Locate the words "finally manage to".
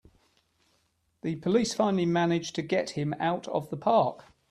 1.75-2.63